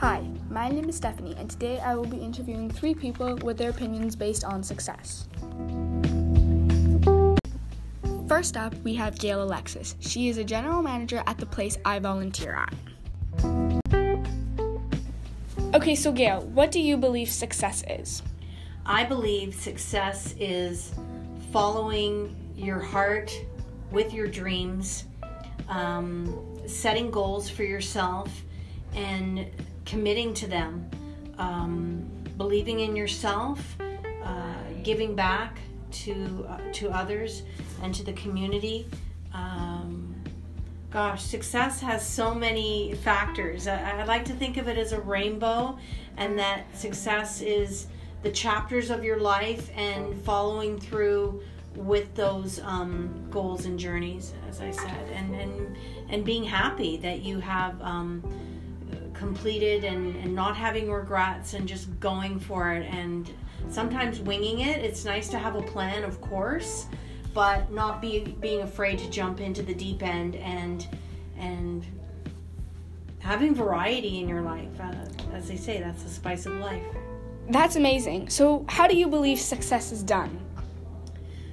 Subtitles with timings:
[0.00, 3.70] Hi, my name is Stephanie, and today I will be interviewing three people with their
[3.70, 5.26] opinions based on success.
[8.28, 9.96] First up, we have Gail Alexis.
[9.98, 12.74] She is a general manager at the place I volunteer at.
[15.74, 18.22] Okay, so Gail, what do you believe success is?
[18.86, 20.92] I believe success is
[21.50, 23.32] following your heart
[23.90, 25.06] with your dreams,
[25.68, 26.38] um,
[26.68, 28.30] setting goals for yourself,
[28.94, 29.50] and
[29.88, 30.88] committing to them,
[31.38, 32.06] um,
[32.36, 33.76] believing in yourself,
[34.22, 35.58] uh, giving back
[35.90, 37.42] to uh, to others
[37.82, 38.86] and to the community.
[39.32, 40.14] Um,
[40.90, 43.66] gosh, success has so many factors.
[43.66, 45.78] I, I like to think of it as a rainbow,
[46.18, 47.86] and that success is
[48.22, 51.40] the chapters of your life and following through
[51.74, 55.76] with those um, goals and journeys, as I said, and and
[56.10, 57.80] and being happy that you have.
[57.80, 58.22] Um,
[59.18, 63.30] completed and, and not having regrets and just going for it and
[63.68, 64.84] sometimes winging it.
[64.84, 66.86] It's nice to have a plan, of course,
[67.34, 70.86] but not be, being afraid to jump into the deep end and
[71.36, 71.86] and
[73.18, 74.80] having variety in your life.
[74.80, 74.94] Uh,
[75.32, 76.82] as they say, that's the spice of life.
[77.50, 78.30] That's amazing.
[78.30, 80.40] So, how do you believe success is done?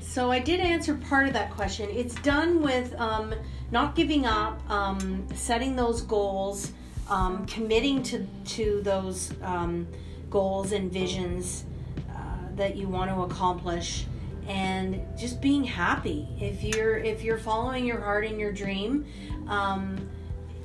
[0.00, 1.88] So, I did answer part of that question.
[1.90, 3.34] It's done with um,
[3.70, 6.72] not giving up, um, setting those goals
[7.08, 9.86] um, committing to to those um,
[10.30, 11.64] goals and visions
[12.10, 12.14] uh,
[12.56, 14.06] that you want to accomplish.
[14.48, 16.28] And just being happy.
[16.40, 19.04] If you're if you're following your heart and your dream
[19.48, 20.08] um,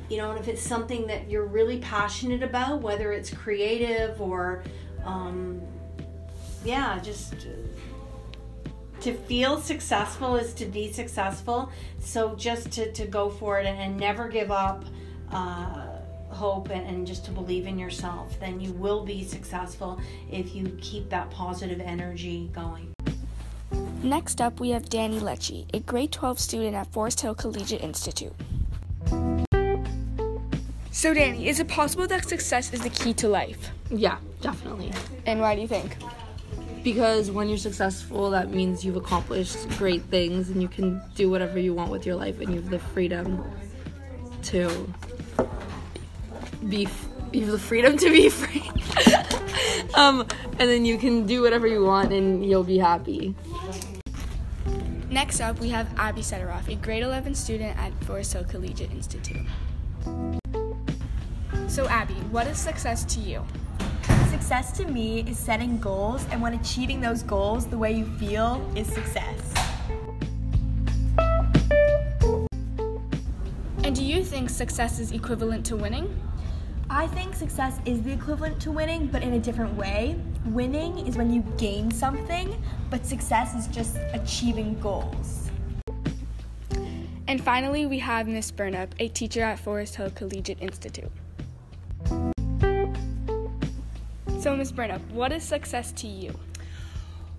[0.08, 4.64] you know and if it's something that you're really passionate about whether it's creative or
[5.04, 5.62] um,
[6.64, 7.34] yeah just
[9.02, 11.72] to feel successful is to be successful.
[12.00, 14.86] So just to, to go for it and, and never give up
[15.32, 15.91] uh,
[16.32, 20.00] hope and, and just to believe in yourself, then you will be successful
[20.32, 22.94] if you keep that positive energy going.
[24.04, 28.34] Next up, we have Danny Lecce, a grade 12 student at Forest Hill Collegiate Institute.
[30.92, 33.70] So, Danny, is it possible that success is the key to life?
[33.90, 34.92] Yeah, definitely.
[35.26, 35.96] And why do you think?
[36.84, 41.60] Because when you're successful, that means you've accomplished great things and you can do whatever
[41.60, 43.44] you want with your life and you have the freedom
[44.44, 44.94] to
[46.70, 46.88] be
[47.32, 48.70] you have the freedom to be free.
[49.96, 50.22] um,
[50.60, 53.34] and then you can do whatever you want and you'll be happy.
[55.10, 59.46] Next up, we have Abby Sederoff, a grade 11 student at Forest Hill Collegiate Institute.
[61.68, 63.46] So, Abby, what is success to you?
[64.30, 68.66] Success to me is setting goals, and when achieving those goals the way you feel
[68.76, 69.54] is success.
[73.84, 76.08] And do you think success is equivalent to winning?
[76.94, 80.20] I think success is the equivalent to winning, but in a different way.
[80.48, 85.50] Winning is when you gain something, but success is just achieving goals.
[87.30, 91.10] And finally, we have Miss Burnup, a teacher at Forest Hill Collegiate Institute.
[94.42, 96.38] So, Miss Burnup, what is success to you?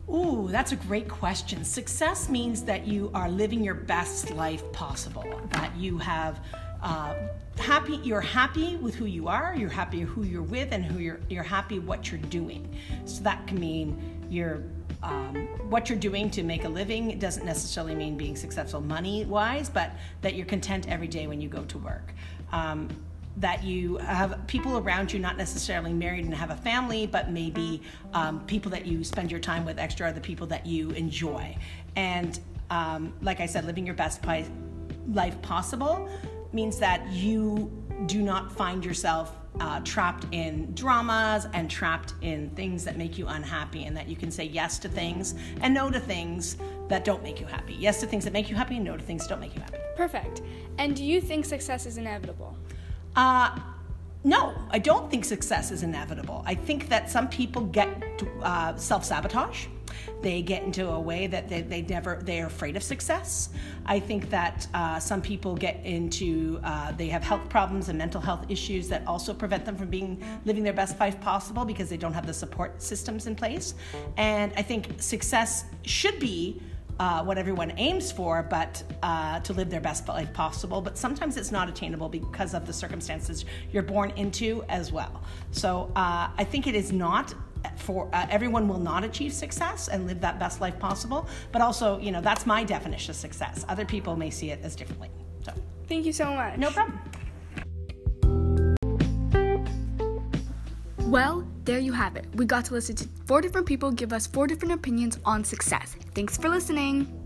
[0.08, 1.62] Ooh, that's a great question.
[1.62, 6.40] Success means that you are living your best life possible, that you have
[6.82, 7.14] uh,
[7.58, 11.20] happy you're happy with who you are you're happy who you're with and who you're
[11.28, 12.68] you're happy what you're doing.
[13.04, 14.62] So that can mean you're
[15.02, 15.34] um,
[15.68, 19.68] what you're doing to make a living it doesn't necessarily mean being successful money wise
[19.68, 19.92] but
[20.22, 22.12] that you're content every day when you go to work.
[22.52, 22.88] Um,
[23.38, 27.82] that you have people around you not necessarily married and have a family but maybe
[28.12, 31.56] um, people that you spend your time with extra are the people that you enjoy.
[31.96, 32.38] And
[32.70, 34.20] um, like i said living your best
[35.08, 36.08] life possible
[36.52, 37.70] means that you
[38.06, 43.26] do not find yourself uh, trapped in dramas and trapped in things that make you
[43.26, 46.56] unhappy, and that you can say yes to things and no to things
[46.88, 47.74] that don't make you happy.
[47.74, 49.60] Yes to things that make you happy, and no to things that don't make you
[49.60, 49.78] happy.
[49.96, 50.42] Perfect.
[50.78, 52.56] And do you think success is inevitable?
[53.14, 53.58] Uh,
[54.24, 56.42] no, I don't think success is inevitable.
[56.46, 57.88] I think that some people get
[58.42, 59.66] uh, self sabotage
[60.22, 63.50] they get into a way that they, they never they're afraid of success
[63.86, 68.20] i think that uh, some people get into uh, they have health problems and mental
[68.20, 71.96] health issues that also prevent them from being living their best life possible because they
[71.96, 73.74] don't have the support systems in place
[74.16, 76.60] and i think success should be
[76.98, 80.80] uh, what everyone aims for, but uh, to live their best life possible.
[80.80, 85.22] But sometimes it's not attainable because of the circumstances you're born into as well.
[85.50, 87.34] So uh, I think it is not
[87.76, 91.98] for uh, everyone will not achieve success and live that best life possible but also
[91.98, 95.10] you know that's my definition of success other people may see it as differently
[95.44, 95.52] so
[95.88, 96.98] thank you so much no problem
[101.12, 102.24] Well, there you have it.
[102.36, 105.94] We got to listen to four different people give us four different opinions on success.
[106.14, 107.21] Thanks for listening.